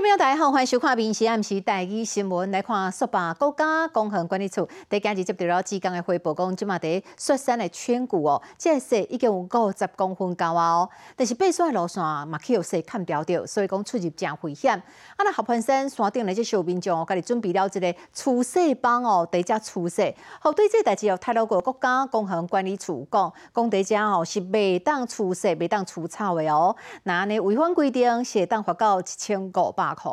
[0.00, 2.48] 众朋友，大家好，欢迎收看《民视暗时第一新闻》。
[2.52, 10.88] 来看苏北国家公园管理处，第今日接到了志刚的汇报，讲即马在雪山的圈谷哦，这雪已经有五十公分高啊哦。
[11.14, 14.72] 但是爬山的路线嘛，去有雪砍掉掉，所以讲出入真危险。
[14.72, 20.16] 啊，那合欢山山顶的这小民众哦，家己准备了一个除雪棒哦，伫遮除雪。
[20.40, 26.74] 好，对这代志哦，泰鲁国国家公园管理处讲，讲伫遮哦是未当除雪、未当除草的哦。
[27.02, 29.50] 那呢违反规定，是当罚到一千五。
[29.76, 30.10] 百块。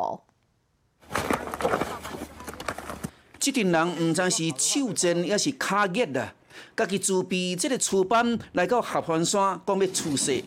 [3.38, 6.34] 这群人唔知是手贱还是卡热啊！
[6.76, 10.44] 家己自备这个厨板来到合欢山，讲要出世。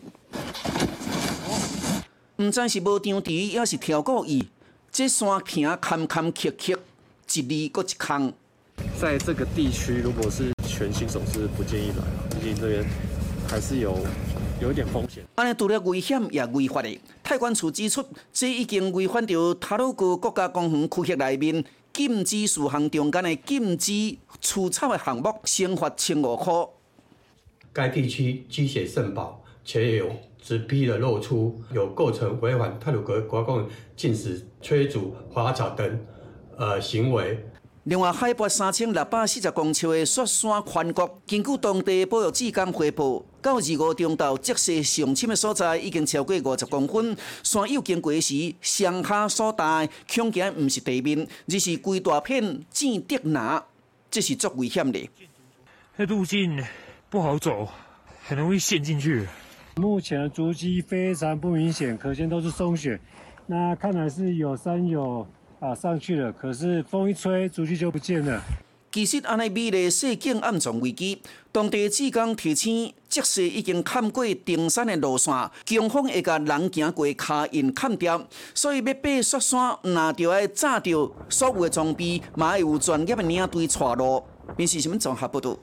[2.38, 4.50] 唔知是无张持，还是挑故意。
[4.92, 6.78] 这山坪坎坎坷坷，
[7.34, 8.34] 一里搁一坑。
[9.00, 12.86] 在这个地区，如果是全新手是不建议来，毕竟这边
[13.48, 13.98] 还是有。
[14.62, 15.24] 有一点风险。
[15.36, 26.54] 安尼除了危险也违法的，泰管处指出，这已经违反着塔鲁谷国家公园区域内面禁止树项中间的禁止除草的项目，先罚千五块。
[27.74, 36.00] 该地区积雪甚薄，且有植被的露出，有构成违反泰鲁格国家公园禁止吹竹花草等
[36.58, 37.44] 呃行为。
[37.86, 47.18] 另外，海拔三千六百四十公尺的雪山宽谷，根据当地保育志工汇报，到二五中道积雪上深的所在，已经超过五十公分。
[47.42, 53.66] 山友经过时，上下所带恐惊不是地面，而是规大片尖竹拿，
[54.12, 55.10] 这是足危险的。
[55.96, 56.64] 那路径
[57.10, 57.68] 不好走，
[58.28, 59.28] 很容易陷进去。
[59.78, 63.02] 目前的足迹非常不明显，可见都是松雪。
[63.48, 65.26] 那看来是有山友。
[65.62, 68.42] 啊，上去了，可是风一吹，足迹就不见了。
[68.92, 71.22] 其实，安尼美丽雪景暗藏危机。
[71.52, 75.32] 当地志工提醒，积雪已经砍过登山的路线，
[75.64, 84.24] 强风会甲人行过卡印砍掉，所以要爬雪山，那就要炸掉所有的装备，嘛要有专业的领队带路。
[84.58, 85.56] 面试什么综合报道？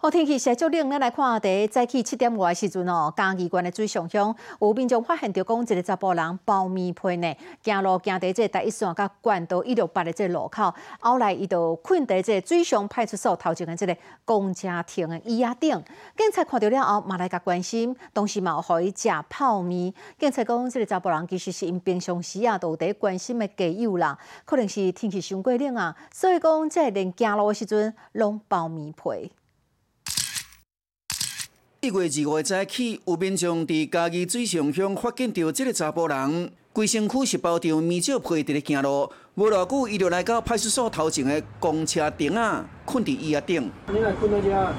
[0.00, 15.70] 好天气，谢足冷，咱来看第早起七点外时阵哦，嘉义县的水上乡有民众发现着讲一个查甫人包棉被呢，行路行伫这第一线甲关到一六八的这路口，后来伊就困伫这水上派出所头前的这个公家亭的椅仔顶，
[16.16, 19.92] 警察看到了后，嘛来甲关心，当时嘛有伊食泡面。
[20.16, 29.32] 警察讲，即个查甫人其实是因平常时啊，都伫关心的家友啦，可能是天气伤过冷啊，所以讲即个连行路的时阵拢包棉被。
[31.80, 43.70] 一月二号早起，有民众伫嘉义水上乡发现到这个查甫人，规身躯是包着棉罩被伫咧行路，无偌久，伊就来到派出所头前的公车顶啊，困伫椅仔顶。
[43.92, 44.72] 你来困到遮？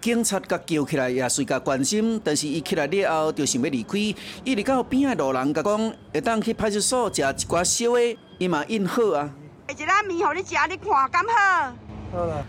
[0.00, 3.98] 警察甲叫起来也随甲关心，但是伊起来了后就想要离开，
[4.44, 9.30] 伊直到边仔路人甲讲，会当去派出所食一寡小的，伊嘛应好啊。
[9.68, 11.74] 一仔面互你食，你看敢好？
[12.10, 12.42] 好啦。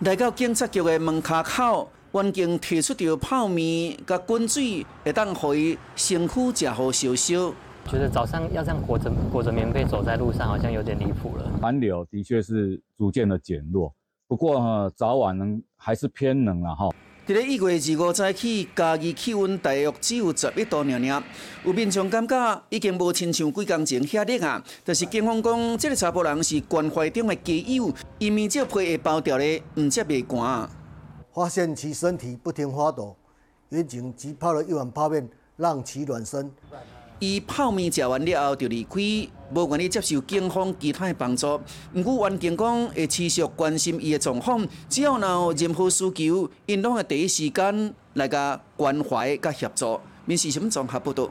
[0.00, 1.88] 来到警察局的门卡口。
[2.14, 7.52] 环境提出着泡面、甲滚水，会当互伊身躯食好少少。
[7.90, 11.50] 觉得早上要这样裹着裹着棉被走在路上，好像有点离谱了。
[11.60, 13.92] 寒流的确是逐渐的减弱，
[14.28, 16.90] 不过哈，早晚能还是偏冷了哈。
[17.26, 21.22] 伫咧一月二五早起，家己气温大约只有十一度尔尔。
[21.64, 30.70] 有民众感觉已经无亲像几工前遐热啊，但是警方讲，这个查甫人是关怀中的基友，伊面罩被会包掉咧，唔则袂寒。
[31.34, 33.16] 发现其身体不停发抖，
[33.68, 36.48] 民警即泡了一碗泡面让其暖身。
[37.18, 39.00] 伊泡面食完了后就离开，
[39.52, 41.60] 无愿意接受警方其他的帮助。
[41.92, 49.98] 不过，原警讲会持续关心伊的状况，只要有任何需求，因拢会第一时间来个关怀甲协助。
[50.26, 51.28] 面是什么综合报道？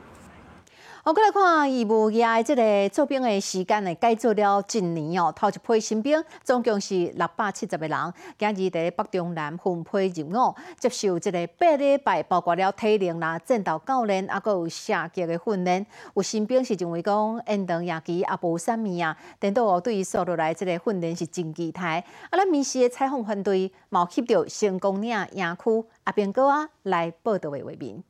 [1.06, 5.34] 我过来看义务役的这个做兵的时间呢，改做了一年哦。
[5.36, 15.86] 头一批新兵总共是六百七十个人，今日在北中南分配入伍，接受这个八礼拜，包括了体能啦、战斗教练，啊，阁有射击的训练。
[16.14, 22.00] 有新兵是认为讲，延长夜期也无啥物啊，等到对于收落来这个训练是真期待。
[22.30, 28.02] 啊，咱民视的采访团队冒翕到成功岭营区阿边哥啊来报道的画面。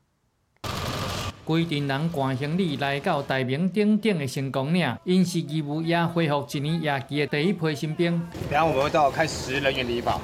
[1.45, 8.12] 规定人赶行李来到大名鼎鼎的成功岭，因是义务也恢复一年夜期的第一批新兵。
[8.50, 10.19] 等下我们会到开始人员礼法。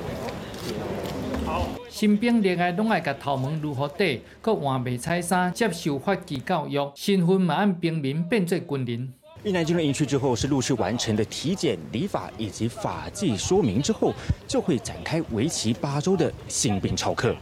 [1.45, 9.13] 好，新兵恋爱拢爱甲头毛如何戴，搁换袂彩衫，接受法纪教育，身份嘛按兵民变做军人。
[9.43, 14.13] 一男进入营区之后，是陆续完成的体检、礼法以及法纪说明之后，
[14.47, 17.35] 就会展开为期八周的新兵操课。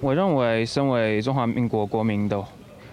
[0.00, 2.44] 我认为，身为中华民国国民的。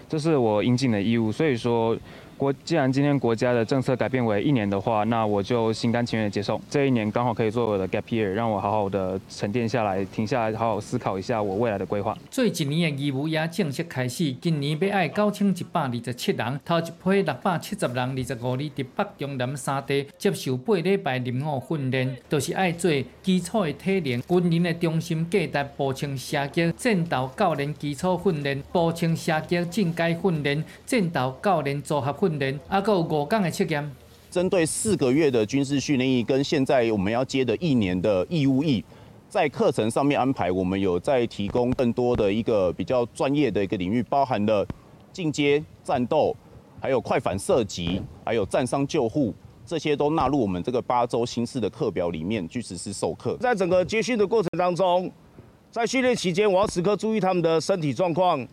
[0.08, 1.96] 这是我应尽的义务，所以说
[2.36, 6.60] 国既然今天国家的政策改变为一年的话，那我就心甘情愿的接受。
[6.68, 12.16] 这一年刚好可以做我的 gap year，让我好好的沉淀下来，停下来，好好思考一下我未来的规划。
[12.30, 22.90] 最一年的义务也正式开始，今年要爱九千一百二十七人，头一批六百七十人，二十五日伫北中南三地接受八礼拜任务训练，都是爱做
[23.22, 32.25] 基础的体能、军人的中心价值、步枪射击、战斗教练基础训练、步枪射击进阶训练、战斗教练组合训。
[32.28, 33.90] 训练，还有五岗的测验。
[34.30, 38.84] 针对四个月的军事训练役，跟现在我们要接的一年的义务役，
[39.28, 44.66] 在课程上面安排，我们有在提供更多的一个比较专业的一个领域，包含了
[45.12, 46.36] 进阶战斗，
[46.80, 49.32] 还有快反射击，还有战伤救护，
[49.64, 53.38] 这些都纳入我们这个八周新式的课表里面去实施授课。
[53.38, 55.10] 在整个接训的过程当中，
[55.70, 58.46] 在训练期间，我要时刻注意他们的身体状况，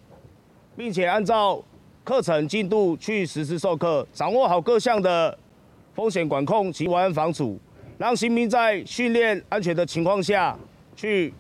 [0.78, 1.62] 并且按照。
[2.03, 5.38] 课程进度去实施授课，掌握好各项的
[5.95, 7.57] 风险管控及完安防处，
[7.97, 10.53] 让新兵在训练安全的情况下
[10.97, 11.33] 去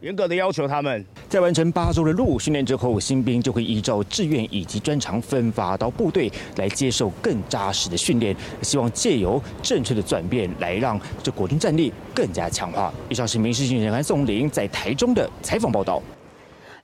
[0.00, 1.06] 严格的要求他们。
[1.28, 12.92] 在完成八周的入伍训练之后，新兵就会依照志愿以及专长分发到部队来接受更扎实的训练，希望借由正确的转变来让这国军战力更加强化。
[13.08, 16.02] 以上是民事新闻人宋林在台中的采访报道。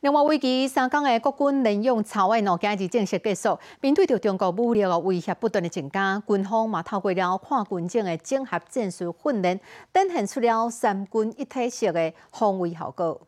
[0.01, 3.59] 另外，为期三天的国军联用草案，今日正式结束。
[3.81, 9.59] 面对着中国武力的威胁不断的增加，军方嘛透过了跨军种的整合战术训练，
[9.93, 13.21] 展现出了三军一体式的防卫效果。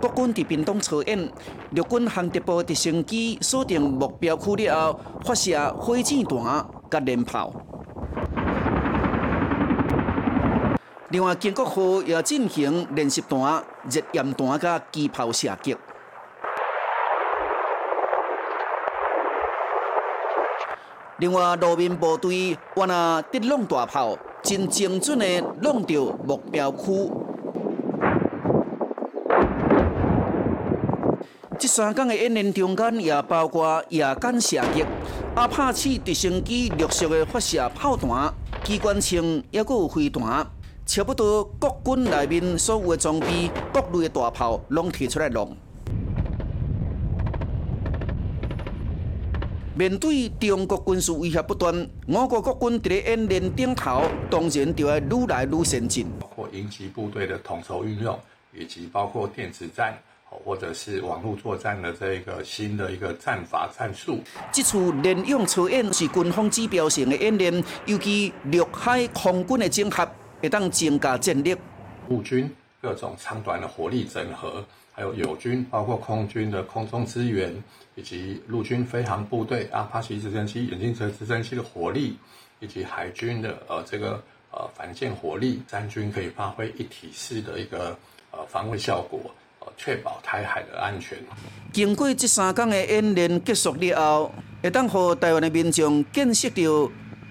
[0.00, 1.30] 国军伫屏东操演，
[1.70, 7.52] 陆军航特部直升机锁定目标区了后，发射火箭弹甲连炮。
[11.10, 13.40] 另外，建国号也进行练习弹、
[13.90, 15.76] 热焰弹甲机炮射击。
[21.18, 25.26] 另外，路面部队原来得弄大炮，真精准的
[25.60, 27.10] 弄到目标区。
[31.58, 34.86] 这三天的演练中间，也包括夜间射击、
[35.34, 40.46] 阿帕奇直升机陆续的发射炮弹、机关枪，也有飞弹。
[40.92, 45.56] 差不多，国军内面所有的装备、各类的大炮，拢提出来弄。
[49.76, 56.08] 面对中国军事威胁不断，我国国军伫咧演练顶头，当然就要愈来愈先进。
[56.18, 58.18] 包括营级部队的统筹运用，
[58.52, 59.96] 以及包括电子战
[60.28, 64.18] 或者是网络作战的这个新的一个战法战术。
[64.50, 70.08] 这次联用操演是军方指标性的演练，尤其陆海空军的整合。
[70.40, 71.54] 会当增加战力，
[72.08, 72.50] 陆军
[72.80, 77.54] 各种长短的火力整合，还有友军包括空军的空中支援，
[77.94, 82.16] 以及陆军飞行部队阿帕奇直升机、眼镜蛇直升机的火力，
[82.58, 87.96] 以及海军的呃这个呃反舰火力，三军可以发挥一体式的一个
[88.30, 89.20] 呃防卫效果，
[89.60, 91.18] 呃确保台海的安全。
[91.72, 94.32] 经过这三天的演练结束了后，
[94.62, 96.90] 会当和台湾的民众见识到。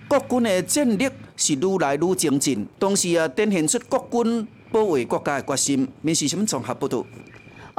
[0.10, 1.08] 国军的战力
[1.38, 5.88] 是愈来愈精进，同时也展现出国军保卫国家的决心。
[6.02, 7.06] 民事新闻综合报道。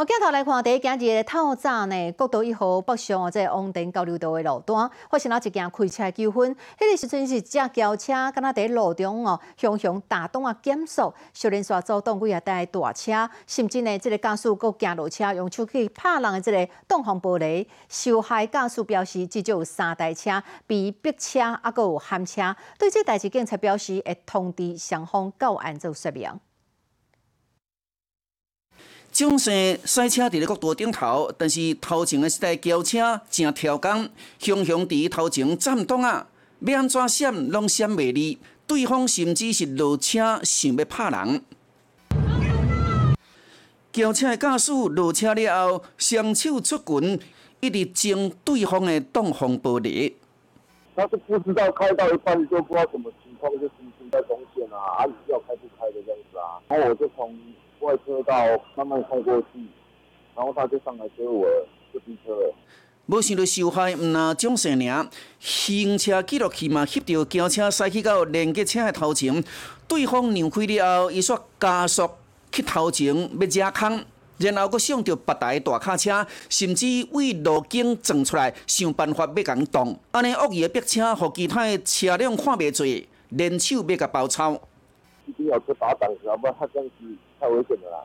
[0.00, 6.56] 我镜头来看，第一今日透早呢，国道一号北上哦，即王店交流道的路段，发生了一件开车纠纷。
[6.78, 22.56] 迄个时阵是只轿车，敢若伫路中哦，向向打动啊减速，小连续阻挡几啊台大车，甚至呢，即个驾驶阁行路车用手去拍人的即个挡风玻璃，受害驾驶表示至少有三台车被逼车，啊，阁有陷车。
[22.78, 26.40] 对这代志，警察表示会通知双方到案做说明。
[29.20, 29.52] 蒋生
[29.84, 34.08] 赛车伫咧国道顶头，但是头前的一台轿车正跳工，
[34.38, 36.26] 雄雄伫头前站挡啊，
[36.60, 41.42] 要安怎闪拢闪袂离，对方甚至是落车想要拍人。
[43.92, 47.20] 轿车的驾驶落车了后，双手出拳，
[47.60, 50.14] 一直将对方的挡风玻璃。
[50.96, 56.18] 他是不知道开到一半就不知道什么情况，就停停在中线啊，啊，要开不开的这样？
[56.32, 57.38] 子啊，然后我就从。
[57.80, 58.34] 外车道
[58.74, 59.46] 慢慢开过去，
[60.36, 61.46] 然后他就上来追我，
[61.92, 62.54] 就逼车了。
[63.06, 65.08] 无想到受害毋那蒋生尔，
[65.40, 69.42] 行车记录器嘛翕到轿车驶去到连接车的头前，
[69.88, 72.08] 对方让开了后，伊煞加速
[72.52, 74.04] 去头前要惹空，
[74.38, 79.98] 然后佫上着别台大卡车，甚至为路径撞出来，想办法要共动。
[80.12, 82.86] 安尼恶意的逼车，互其他的车辆看袂做，
[83.30, 84.52] 联手要甲包抄。
[85.26, 87.16] 一定要去打挡，要不然他这样子。
[87.40, 87.98] 太危险了啦！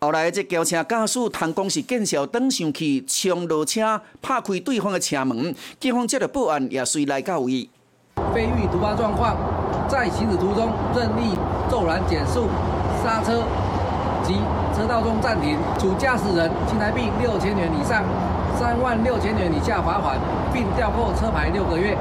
[0.00, 7.70] 后来这轿车驾驶通讲是见笑登上去，冲落车，拍开对方的车门，警方接到报案也随来到位。
[8.34, 9.36] 非遇突发状况，
[9.88, 11.34] 在行驶途中任意
[11.70, 12.48] 骤然减速、
[13.02, 13.42] 刹车
[14.22, 14.34] 及
[14.76, 18.04] 车道中暂停，主驾驶人新台币六千元以上
[18.58, 20.18] 三万六千元以下罚款，
[20.52, 21.96] 并吊扣车牌六个月。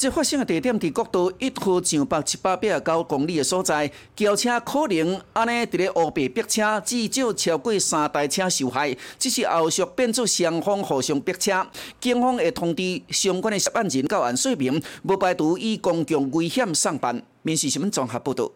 [0.00, 11.66] 这发生的地点伫国道一号上北七百八十九公里的所在，轿车可能安尼伫咧乌白逼车，至少超过三台车受害，只是后续变作双方互相逼车。
[12.00, 17.22] 警方会通知相关的涉案人到案说明，无排除以公共危险上班。
[17.42, 18.50] 民事新闻综合报道。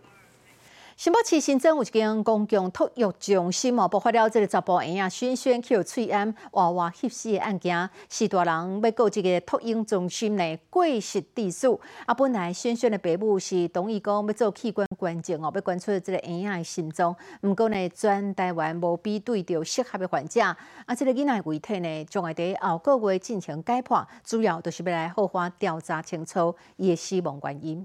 [0.96, 7.90] 新北市新增有一间公共托育中心哦，爆发了这个查甫婴仔萱萱去喙炎、娃娃吸死的案件。
[8.08, 11.68] 四大人要告这个托婴中心呢过失致死。
[12.06, 17.14] 啊，本来轩轩的爸母是同意讲要做器官捐赠哦，要捐出这个婴仔的心脏。
[17.42, 20.40] 毋过呢，全台湾无比对着适合的患者。
[20.40, 27.84] 啊，这个囡仔遗体呢，将会在后个月进行解剖，主要就是要来好好调查清楚伊的死亡原因。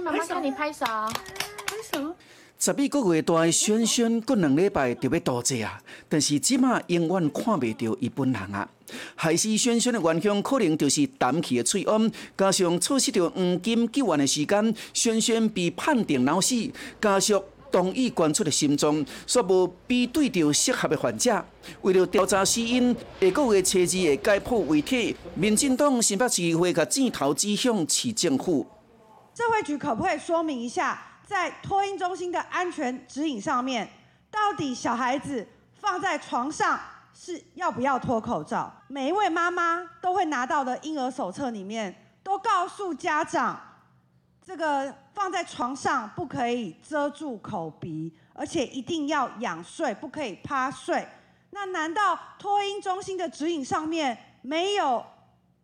[0.00, 2.14] 妈妈叫你拍手，拍手。
[2.58, 5.82] 十二个月大的萱萱，过两礼拜就要多济啊！
[6.08, 8.68] 但是即马永远看袂到伊本人啊！
[9.16, 16.54] 害死萱萱的原凶可能就是胆气的喙炎，加上错失着黄金救援的时间，萱萱被判定脑死，
[17.00, 21.44] 加上同意捐出的心脏，却无比对着适合的患者。
[21.80, 25.16] 为了调查死因，下个月初二会解剖遗体。
[25.34, 28.64] 民进党新北市会甲箭头指向市政府。
[29.34, 33.88] 社会局可不可以说明一下，在托婴中心的安全指引上面，
[34.30, 36.78] 到底小孩子放在床上
[37.14, 38.70] 是要不要脱口罩？
[38.88, 43.58] 每一位妈妈都会拿到的婴儿手册里面，都告诉家长，
[44.44, 51.08] 这个放在床上不可以遮住口鼻，而且一定要仰睡，不可以趴睡。
[51.50, 55.04] 那难道托婴中心的指引上面没有？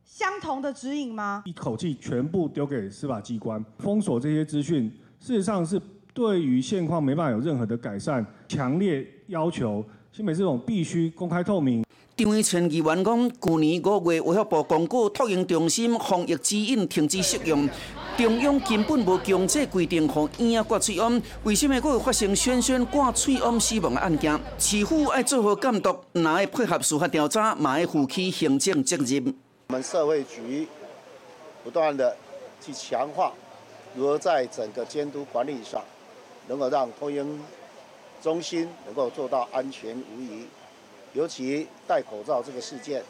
[0.09, 1.43] 相同的指引吗？
[1.45, 5.79] 一口气全部丢给司法机关，封锁这些资讯，事实上是
[6.15, 8.25] 对于现况没办法有任何的改善。
[8.49, 11.85] 强烈要求新北市总必须公开透明。
[12.17, 17.69] 张义春议员讲，去年五月卫生部公告托婴中心防疫指引停止适用，
[18.17, 24.41] 中央根本无强制规定让婴仔挂喙安，为什么佫会发生轩轩挂喙安死亡的案件？
[24.59, 29.35] 市府要做好监督，哪会配合司法调查，嘛要负起行政责任。
[29.71, 30.67] 我们社会局
[31.63, 32.17] 不断的
[32.59, 33.35] 去强化，
[33.95, 35.85] 如何在整个监督管理上，
[36.47, 37.39] 能够让托婴
[38.23, 40.47] 中心能够做到安全无疑。
[41.13, 43.03] 尤其戴口罩这个事件，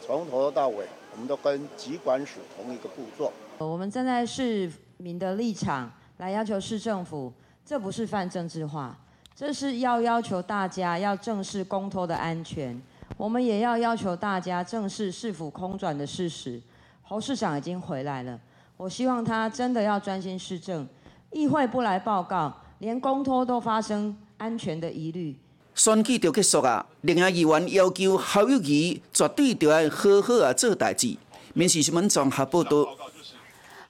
[0.00, 3.30] 从头到尾，我们都跟疾管署同一个步骤。
[3.58, 7.30] 我们站在市民的立场来要求市政府，
[7.62, 8.96] 这不是泛政治化，
[9.34, 12.80] 这是要要求大家要正视公托的安全。
[13.16, 16.60] 我们也要要求大家正视市府空转的事实。
[17.02, 18.38] 侯市长已经回来了，
[18.76, 20.86] 我希望他真的要专心施政。
[21.32, 25.36] 议会不来报告，连公托都发生安全的疑虑。
[25.74, 26.84] 选举就结束啊！
[27.02, 31.16] 另外议员要求侯友谊绝对就要好好啊做代志。
[31.52, 32.86] 民事新闻综合报道。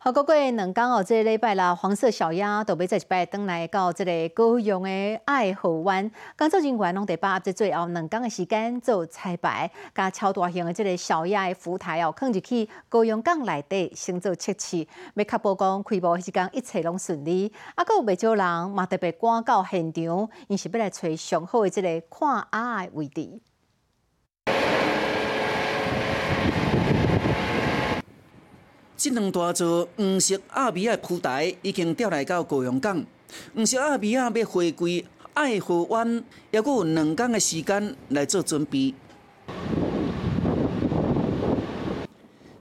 [0.06, 6.08] 好，过过两天哦，这个礼拜啦，黄色小鸭都要再一摆登来到这个高雄的爱河湾。
[6.38, 17.52] 工作人员拢得把这最后两天的时间做彩排，加超大型的这个小鸭的浮台哦，放入去高雄港内底，先做测试，要确保讲开幕时间一切拢顺利。
[17.74, 23.40] 啊，有未少人嘛特别赶到现场，因是要来找上好的这个看鸭的位置。
[28.98, 33.04] 这两大座黄色阿米亚浮台已经调来到高雄港。
[33.54, 38.94] 黄色阿米亚要回归爱河湾，还阁有两天的时间来做准备。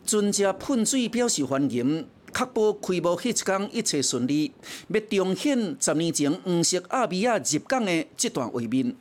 [0.06, 4.51] 尊者喷水表示欢迎，确保开幕迄一天一切顺利，
[4.89, 8.94] 要重现十年前黄色阿米亚入港的这段画面。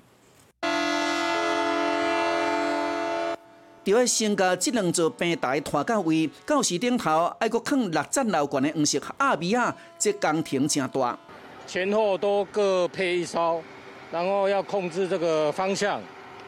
[3.84, 11.18] 就要先甲这两座平台拖到位，到时顶头爱阁放六层楼高的黄色阿米亚，这工程真大。
[11.66, 13.62] 前后都各配一艘，
[14.10, 16.00] 然后要控制这个方向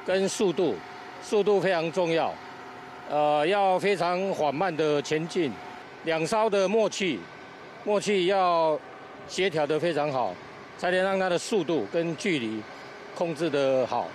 [0.06, 0.74] 跟速度，
[1.22, 2.32] 速度非常重要。
[3.10, 5.52] 呃，要非常缓慢的前进，
[6.04, 7.20] 两艘的默契，
[7.84, 8.78] 默契要
[9.28, 10.34] 协调的非常好，
[10.78, 12.62] 才能让它的速度跟距离
[13.14, 14.08] 控制得好。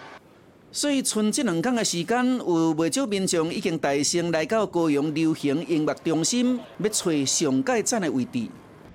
[0.73, 8.47] 所以，剩这两天的时间，有未少民众已经大声来到高雄流行音乐中心，要找上盖站的位置。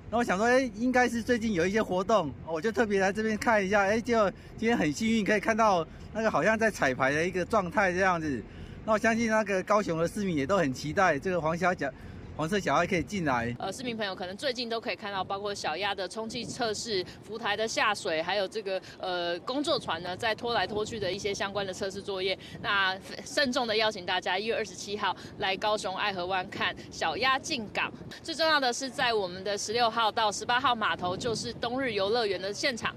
[0.09, 3.81] 那我想说，哎，应该是最近有一些活动，我就特别来这边看一下。
[3.81, 8.41] 哎，就今天很幸运可以看到那个好像在彩排的一个状态这样子。
[8.83, 11.87] 那我相信那个高雄的市民也都很期待这个黄小姐。
[12.37, 13.53] 黄色小鸭可以进来。
[13.57, 22.37] 呃，市民朋友可能最近都可以看到，包括小鸭的充气测试、浮台的下水，还有这个呃工作船呢在拖来拖去的一些相关的测试作业。
[22.61, 27.91] 那慎重的邀请大家一月二十七号来高雄爱河湾看小鸭进港。
[28.21, 32.95] 最重要的是，在我们的十六号到十八号码头，就是冬日游乐园的现场。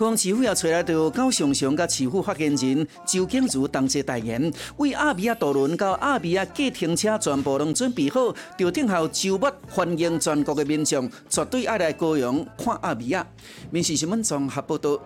[0.00, 13.26] 公市府也找来到高雄雄甲市府发言人周景如同齐代言，为阿比亚渡轮到阿比亚计停车全部拢准备好，就等候周末欢迎全国的民众，绝对爱来高雄看阿比亚。
[13.70, 14.98] 民事新闻综合报道。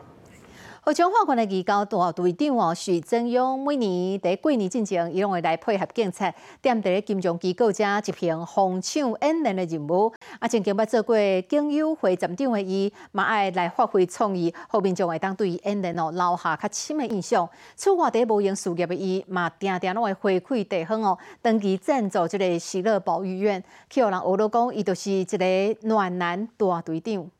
[0.87, 6.31] 河昌法官的移交大队长哦徐正勇，每年在过年之前，伊拢会来配合警察，
[6.63, 10.13] 踮伫咧金融机构遮一片红抢演练的任务。
[10.39, 11.17] 啊，曾经捌做过
[11.49, 17.49] 警友会站长的伊，嘛爱来发挥创意，后面就会当对演练哦留下较深的印象。
[17.79, 25.47] 出外伫无用事业的伊，嘛定定拢会回馈地方哦，长期赞助这个喜乐保育院，去互人学到讲，伊就是一个
[25.89, 27.31] 暖男大队长。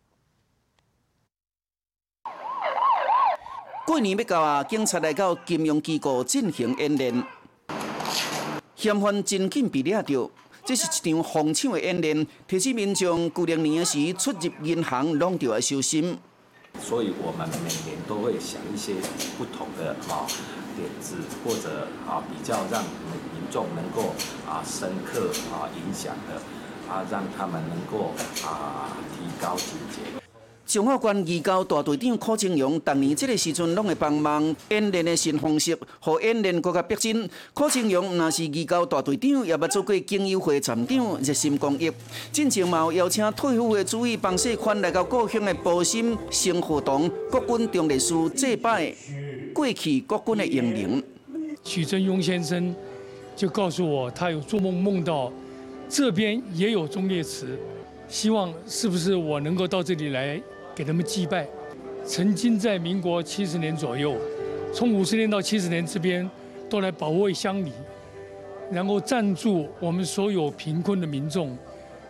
[3.87, 7.23] 过年要到啊，警察来到金融机构进行演练，
[8.75, 10.31] 嫌犯真紧被抓到。
[10.65, 16.19] 这是一场疯抢的演练，提醒民众过年年时出入银行拢要小心。
[16.81, 18.95] 所以我们每年都会想一些
[19.37, 20.25] 不同的啊
[20.75, 24.15] 点子，或者啊比较让民众能够
[24.49, 26.41] 啊深刻啊影响的
[26.91, 28.15] 啊，让他们能够
[28.47, 30.24] 啊提高警觉。
[30.67, 37.29] 中法官移交大队长柯清荣，当年这个时阵拢会帮忙演练的新方式，和演练更加逼真。
[37.53, 41.93] 柯清荣若是移交大队长，也捌做过经友会站长，热心公益。
[42.33, 48.93] 进前嘛有邀请退伍的主委帮世宽来到故乡的保心新活动，国军中烈士祭拜
[49.53, 51.03] 过去国军的英灵。
[51.63, 52.75] 许振庸先生
[53.37, 55.31] 就告诉我，他有做梦梦到
[55.91, 57.59] 这边也有忠烈祠，
[58.09, 60.43] 希望是不是我能够到这里来。
[60.75, 61.47] 给他们祭拜。
[62.05, 64.15] 曾经在民国七十年左右，
[64.73, 66.29] 从五十年到七十年这边，
[66.69, 67.73] 都来保卫乡里，
[68.71, 71.57] 然后赞助我们所有贫困的民众。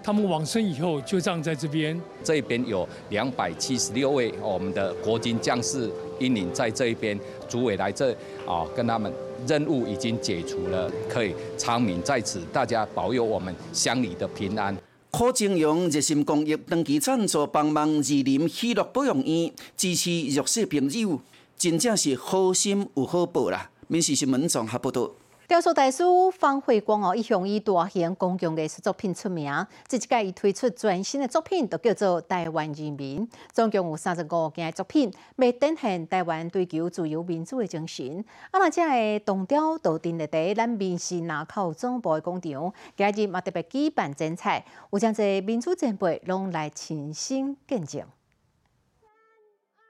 [0.03, 1.99] 他们往生以后就葬在这边。
[2.23, 8.13] 这边有两百七十六位我们的国军将士英灵在这一边，主委来这
[8.47, 9.11] 啊，跟他们
[9.47, 14.77] 任务已经解除了，可以昌明在此，大家保佑我们乡里的平安。
[15.17, 21.21] 柯正荣热心公益，长期赞助帮忙二林喜乐保养院，支持弱势朋友，
[21.57, 23.71] 真正是好心有好报啦！
[23.87, 25.09] 民事新闻综合报道。
[25.47, 26.03] 雕塑大师
[26.33, 29.53] 方慧光哦，一向以大型公共艺术作品出名。
[29.87, 38.25] 这一届伊推出全新的作品，就叫做《台湾人民》，总共有三十五件作品，未展现台湾追求自由民主的精神。
[38.51, 38.83] 啊，那这
[39.19, 48.03] 个铜雕都定在伫咱闽西南口总部的广场，今日嘛特别举办剪彩，有将这民主前辈拢来亲身见证。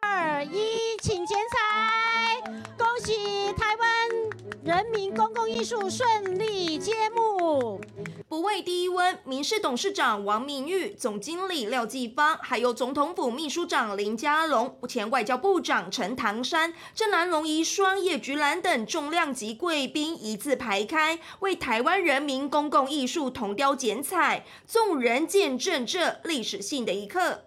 [0.00, 1.63] 二一，请剪彩，
[4.64, 7.79] 人民公共艺术顺利揭幕。
[8.31, 27.42] 不畏低温，民事董事长王明玉、总经理廖继芳，还有总统府秘书长林佳龙、前外交部长陈唐山、郑南龙遗孀叶菊兰等重量级贵宾一字排开，为台湾人民公共艺术铜雕剪彩，众人见证这历史性的一刻。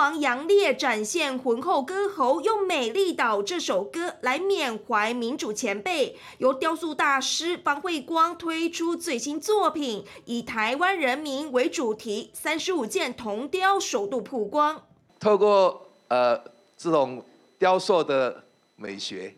[0.00, 6.16] 王杨烈展现浑厚歌喉，用《美丽岛》这首歌来缅怀民主前辈。
[6.38, 14.82] 由雕塑大师方慧光推出最新作品，以台湾人民为主题，三十五件铜雕首度曝光。
[15.18, 16.34] 透过呃
[16.78, 17.22] 这种
[17.58, 18.42] 雕塑的
[18.76, 19.34] 美学，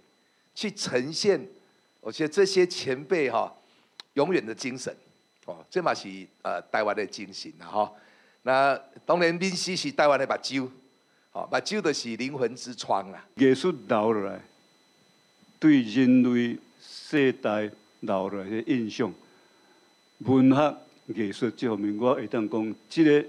[0.54, 1.44] 去呈现，
[2.00, 3.52] 我觉得这些前辈哈
[4.12, 4.96] 永远的精神
[5.46, 6.08] 哦，这嘛是
[6.42, 7.92] 呃台湾的精神哈。
[8.44, 8.76] 那
[9.06, 10.68] 当然，闽西是台湾的目睭，
[11.32, 13.24] 哦，目睭就是灵魂之窗啦。
[13.36, 14.40] 艺术留落来，
[15.60, 19.12] 对人类世代留落来的印象，
[20.18, 20.76] 文学
[21.14, 23.28] 艺术这方面，我会当讲，这个，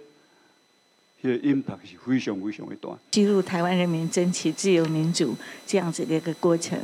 [1.21, 2.89] 这个 impact 是非常非常的大。
[3.11, 5.35] 记录台湾人民争取自由民主
[5.67, 6.79] 这样子的一个过程，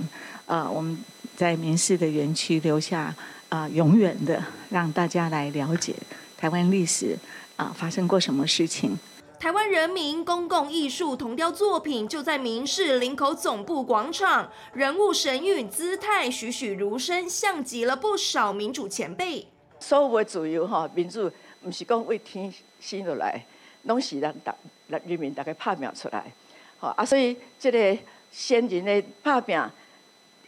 [0.45, 0.95] 啊，我们
[1.35, 3.15] 在民事的园区留下
[3.49, 5.95] 啊，永远的让大家来了解
[6.37, 7.17] 台湾历史。
[7.59, 8.97] 啊，发生过什么事情？
[9.37, 19.45] 台湾人民公共艺术铜雕作品就在民视林口总部广场，人物神韵、姿态栩栩如生，像极了不少民主前辈。
[19.77, 21.29] 所有的自由哈，民主
[21.61, 23.45] 不是讲为天生落来，
[23.83, 24.55] 拢是咱大
[24.87, 26.31] 人民大家拍拼出来。
[26.77, 27.97] 好啊，所以这个
[28.31, 29.61] 先人的拍拼，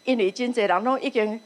[0.05, 1.37] 因为真侪人拢已经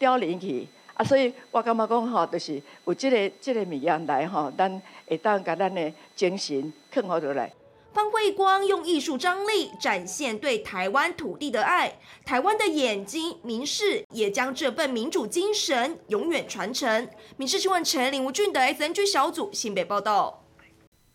[0.00, 0.66] 凋零去。
[0.94, 7.52] 啊，所以我感觉讲吼，就是有这个这个物件来吼，咱会当甲咱的精神更好落来。
[7.92, 17.06] 方慧光用艺术张力展现对台湾土地的爱，台湾的眼睛民视也将这份民主精神永远传承。
[17.36, 20.44] 民视新闻陈林吴俊的 SNG 小组新北报道。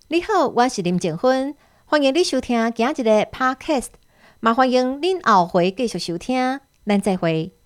[0.09, 3.89] 你好，我是林静芬，欢迎你收听今日的 Podcast，
[4.39, 7.56] 麻欢迎您后回继续收听，咱再会。